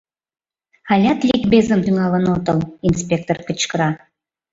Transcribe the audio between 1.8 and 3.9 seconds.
тӱҥалын отыл!— инспектор кычкыра.